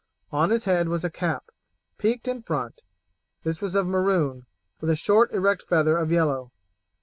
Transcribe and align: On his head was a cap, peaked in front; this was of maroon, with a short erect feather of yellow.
On 0.31 0.49
his 0.49 0.63
head 0.63 0.89
was 0.89 1.03
a 1.03 1.11
cap, 1.11 1.43
peaked 1.99 2.27
in 2.27 2.41
front; 2.41 2.81
this 3.43 3.61
was 3.61 3.75
of 3.75 3.85
maroon, 3.85 4.47
with 4.79 4.89
a 4.89 4.95
short 4.95 5.31
erect 5.31 5.61
feather 5.61 5.95
of 5.95 6.09
yellow. 6.11 6.51